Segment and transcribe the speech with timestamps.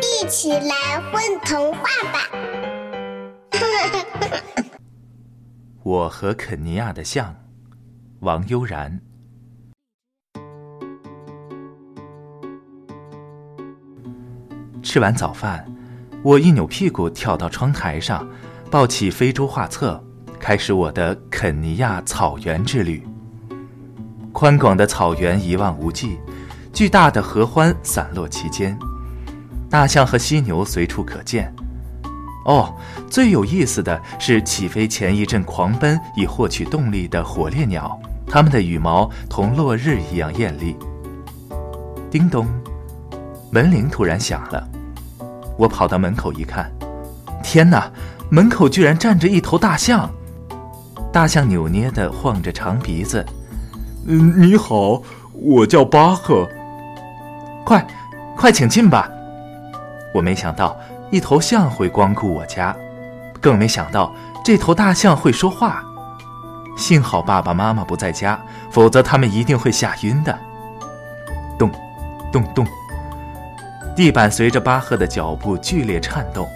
[0.00, 2.18] 一起来混童话吧！
[5.82, 7.34] 我和肯尼亚的象，
[8.20, 9.00] 王悠然。
[14.82, 15.64] 吃完早饭，
[16.22, 18.26] 我一扭屁股跳到窗台上，
[18.70, 20.02] 抱起非洲画册，
[20.38, 23.06] 开始我的肯尼亚草原之旅。
[24.32, 26.18] 宽广的草原一望无际，
[26.72, 28.78] 巨大的合欢散落其间，
[29.74, 31.52] 大象和犀牛随处可见。
[32.44, 32.72] 哦，
[33.10, 40.76] 最有意思的是起飞前一阵狂奔以获取动力的火烈鸟，它们的羽毛同落日一样艳丽。
[42.08, 42.46] 叮咚，
[43.50, 44.64] 门铃突然响了，
[45.58, 46.70] 我跑到门口一看，
[47.42, 47.90] 天哪，
[48.30, 50.08] 门口居然站着一头大象！
[51.12, 53.26] 大象扭捏地晃着长鼻子。
[54.06, 55.02] 嗯，你好，
[55.32, 56.48] 我叫巴赫。
[57.64, 57.84] 快，
[58.36, 59.10] 快请进吧。
[60.14, 60.74] 我没想到。
[61.10, 62.74] 一头象会光顾我家，
[63.40, 64.12] 更没想到
[64.44, 65.80] 这头大象会说话。
[66.76, 70.36] 幸好爸爸妈妈不在家，否则他们一定会吓晕的。
[71.56, 71.70] 咚，
[72.32, 72.66] 咚咚，
[73.94, 76.48] 地板随着巴赫的脚步剧烈颤动，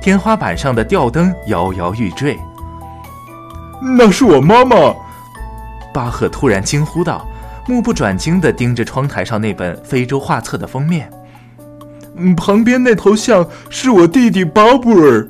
[0.00, 2.38] 天花板上的吊灯摇摇欲坠。
[3.96, 4.94] 那是我妈妈！
[5.92, 7.26] 巴赫突然惊呼道，
[7.66, 11.10] 目不转睛地盯着窗台上那本非洲画册的封面。
[12.16, 15.28] 嗯，旁边那头象是我弟弟巴布尔。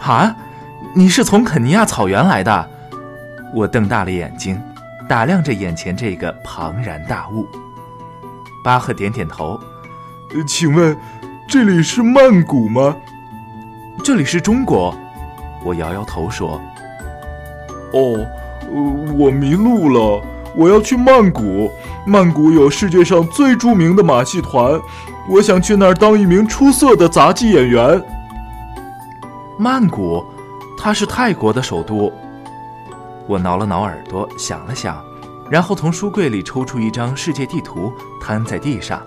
[0.00, 0.34] 啊，
[0.94, 2.68] 你是从肯尼亚草原来的？
[3.54, 4.60] 我瞪大了眼睛，
[5.08, 7.46] 打量着眼前这个庞然大物。
[8.64, 9.58] 巴赫点点头。
[10.46, 10.96] 请问，
[11.48, 12.96] 这里是曼谷吗？
[14.04, 14.94] 这里是中国。
[15.64, 16.60] 我摇摇头说。
[17.92, 18.26] 哦，
[19.18, 20.22] 我迷路了。
[20.56, 21.70] 我要去曼谷。
[22.06, 24.80] 曼谷有世界上最著名的马戏团。
[25.30, 28.02] 我想去那儿当一名出色的杂技演员。
[29.56, 30.24] 曼谷，
[30.76, 32.12] 它是泰国的首都。
[33.28, 35.00] 我挠了挠耳朵，想了想，
[35.48, 39.00] 然后从书柜里抽出一张世界地图，摊在地上。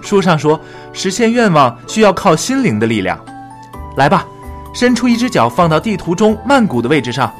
[0.00, 0.58] 书上说，
[0.94, 3.18] 实现愿望需要靠心灵的力量。
[3.98, 4.26] 来吧，
[4.72, 7.30] 伸出一只脚放到地图中曼谷的位置上。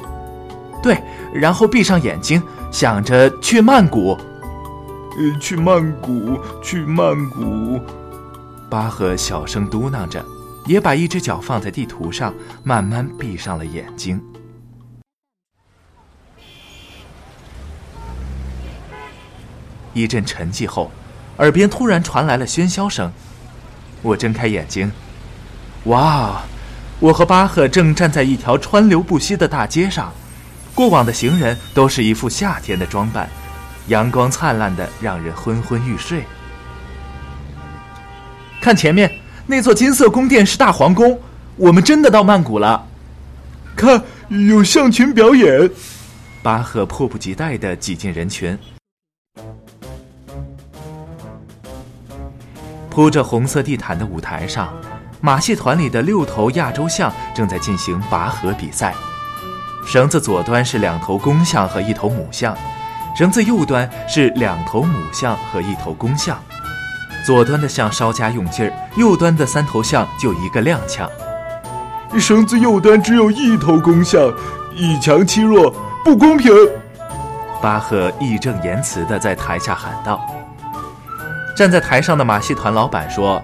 [0.83, 1.01] 对，
[1.33, 2.39] 然后闭上眼睛，
[2.69, 4.15] 想着去曼谷。
[5.17, 7.79] 呃，去曼谷，去曼谷。
[8.69, 10.25] 巴赫小声嘟囔着，
[10.65, 12.33] 也把一只脚放在地图上，
[12.63, 14.21] 慢慢闭上了眼睛。
[19.93, 20.91] 一阵沉寂后，
[21.37, 23.09] 耳边突然传来了喧嚣声。
[24.01, 24.91] 我睁开眼睛，
[25.85, 26.41] 哇！
[26.99, 30.11] 我和巴赫正站在一条川流不息的大街上，
[30.73, 33.29] 过往的行人都是一副夏天的装扮。
[33.87, 36.23] 阳光灿烂的，让人昏昏欲睡。
[38.61, 39.11] 看前面
[39.45, 41.19] 那座金色宫殿是大皇宫，
[41.55, 42.87] 我们真的到曼谷了。
[43.75, 45.69] 看，有象群表演。
[46.41, 48.57] 巴赫迫不及待的挤进人群。
[52.89, 54.73] 铺着红色地毯的舞台上，
[55.21, 58.95] 马戏团里的六头亚洲象正在进行拔河比赛。
[59.85, 62.57] 绳子左端是两头公象和一头母象。
[63.15, 66.37] 绳子右端是两头母象和一头公象，
[67.25, 71.07] 左端的象稍加用劲儿，右端的三头象就一个踉跄。
[72.19, 74.21] 绳子右端只有一头公象，
[74.75, 76.51] 以强欺弱，不公平！
[77.61, 80.19] 巴赫义正言辞地在台下喊道。
[81.55, 83.41] 站在台上的马戏团老板说：“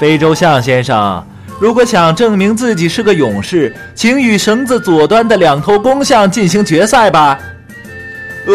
[0.00, 1.24] 非洲象先生，
[1.60, 7.38] 如果想证明自己是个勇士，请与绳子左端的两头公象进行决赛吧。”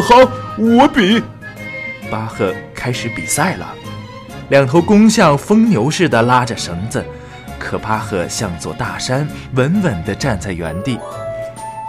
[0.01, 0.15] 好，
[0.57, 1.21] 我比。
[2.11, 3.67] 巴赫开始比赛了。
[4.49, 7.03] 两头公象疯牛似的拉着绳子，
[7.57, 10.99] 可巴赫像座大山，稳稳地站在原地。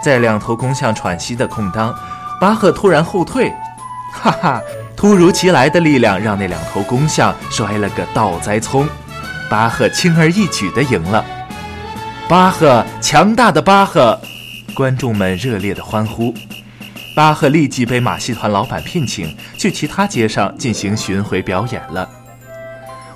[0.03, 1.93] 在两头公象喘息的空当，
[2.41, 3.53] 巴赫突然后退，
[4.11, 4.61] 哈哈！
[4.95, 8.87] 突如其来的力量让那两头公象摔了个倒栽葱，
[9.47, 11.23] 巴赫轻而易举地赢了。
[12.27, 14.19] 巴赫，强大的巴赫！
[14.73, 16.33] 观众们热烈的欢呼。
[17.17, 22.07] 巴赫立即被马戏团老板聘请去其他街上进行巡回表演了。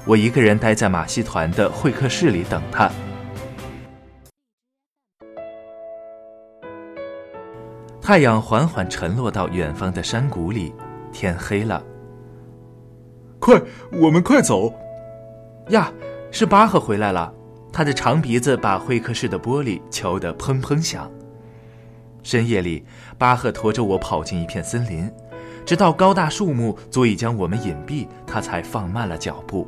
[0.07, 2.89] 我一个人待在马戏团的会客室里等他。
[8.01, 10.73] 太阳缓缓沉落到远方的山谷里，
[11.13, 11.83] 天黑了。
[13.37, 13.61] 快，
[14.01, 14.73] 我们快走！
[15.69, 15.93] 呀，
[16.31, 17.31] 是巴赫回来了，
[17.71, 21.07] 他的长鼻子把会客室的玻璃敲得砰砰响。
[22.23, 22.83] 深夜里，
[23.17, 25.09] 巴赫驮着我跑进一片森林，
[25.65, 29.67] 直到高大树木足以将我们隐蔽，他才放慢了脚步。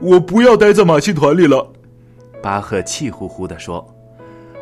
[0.00, 1.72] 我不要待在马戏团里了。”
[2.42, 3.86] 巴赫气呼呼地说。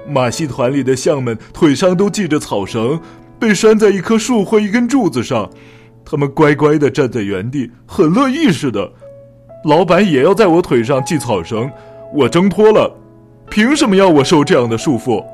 [0.09, 3.01] 马戏团里的象们腿上都系着草绳，
[3.41, 5.51] 被拴在一棵树或一根柱子上，
[6.05, 8.93] 他们乖乖地站在原地，很乐意似的。
[9.65, 11.69] 老板也要在我腿上系草绳，
[12.15, 12.97] 我挣脱了，
[13.51, 15.25] 凭什么要我受这样的束缚？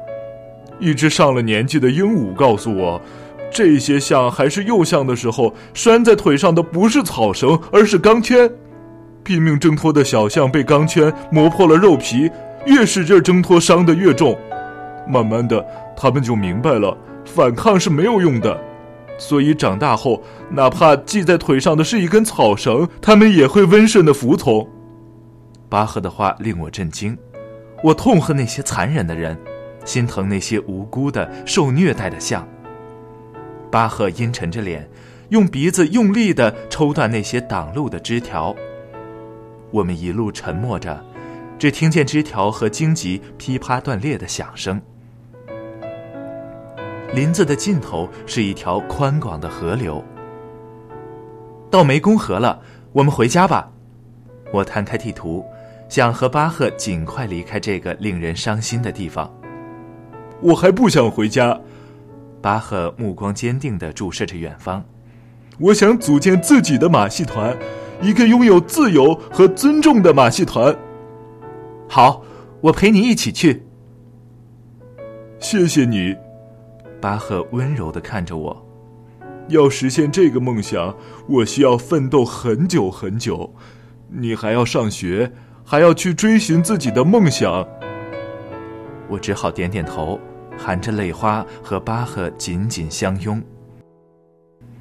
[0.82, 3.00] 一只上了年纪的鹦鹉告诉我，
[3.52, 8.50] 这些象还是幼象的时候，拴在腿上的不是草绳，而是钢圈。
[9.22, 12.28] 拼命挣脱的小象被钢圈磨破了肉皮，
[12.66, 14.36] 越使劲挣脱，伤得越重。
[15.08, 15.64] 慢慢的，
[15.96, 18.60] 他们就明白了，反抗是没有用的。
[19.18, 20.20] 所以长大后，
[20.50, 24.68] 哪怕系在腿上的是一根草绳，他们也会温顺的服从。
[25.68, 27.16] 巴赫的话令我震惊，
[27.84, 29.38] 我痛恨那些残忍的人，
[29.84, 32.46] 心疼那些无辜的受虐待的象。
[33.70, 34.88] 巴赫阴沉着脸，
[35.30, 38.54] 用鼻子用力地抽断那些挡路的枝条。
[39.70, 41.02] 我们一路沉默着，
[41.58, 44.80] 只听见枝条和荆棘噼啪断裂的响声。
[47.14, 50.04] 林子的尽头是一条宽广的河流。
[51.70, 52.60] 到湄公河了，
[52.92, 53.70] 我们回家吧。
[54.52, 55.42] 我摊开地图，
[55.88, 59.32] 想和巴赫尽快离开这个令人伤心的地方。
[60.42, 61.58] 我还不想回家。
[62.40, 64.84] 巴赫目光坚定地注视着远方。
[65.58, 67.56] 我想组建自己的马戏团，
[68.00, 70.76] 一个拥有自由和尊重的马戏团。
[71.88, 72.24] 好，
[72.60, 73.62] 我陪你一起去。
[75.38, 76.16] 谢谢你。
[77.00, 78.66] 巴赫温柔的看着我，
[79.48, 80.96] 要实现这个梦想，
[81.28, 83.54] 我需要奋斗很久很久。
[84.08, 85.30] 你还要上学，
[85.64, 87.66] 还要去追寻自己的梦想。
[89.08, 90.18] 我只好点点头，
[90.58, 93.42] 含着泪花和巴赫紧紧相拥。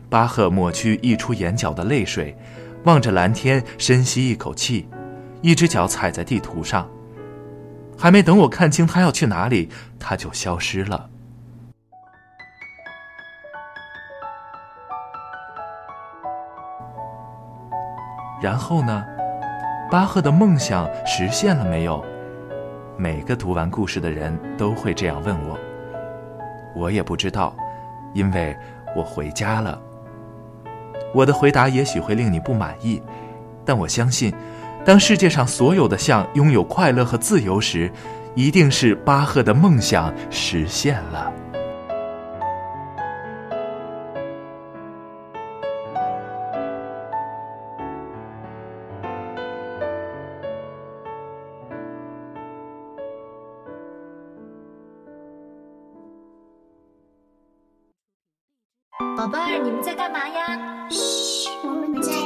[0.09, 2.37] 巴赫抹去溢出眼角的泪水，
[2.83, 4.87] 望着蓝天，深吸一口气，
[5.41, 6.89] 一只脚踩在地图上。
[7.97, 9.69] 还没等我看清他要去哪里，
[9.99, 11.09] 他就消失了。
[18.41, 19.05] 然后呢？
[19.91, 22.03] 巴赫的梦想实现了没有？
[22.97, 25.57] 每个读完故事的人都会这样问我。
[26.75, 27.55] 我也不知道，
[28.13, 28.55] 因为
[28.95, 29.79] 我回家了。
[31.13, 33.01] 我的回答也许会令你不满意，
[33.65, 34.33] 但我相信，
[34.85, 37.91] 当世界上所有的象拥有快乐和自由时，
[38.35, 41.31] 一定是巴赫的梦想实现了。
[59.17, 60.87] 宝贝儿，你们在干嘛呀？
[60.89, 62.20] 嘘，我们没在。